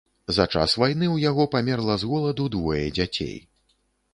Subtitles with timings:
[0.35, 3.37] За час вайны ў яго памерла з голаду двое дзяцей.